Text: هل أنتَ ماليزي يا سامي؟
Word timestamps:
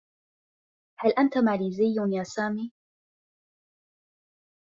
هل 0.99 1.11
أنتَ 1.11 1.37
ماليزي 1.37 1.83
يا 2.17 2.23
سامي؟ 2.23 2.71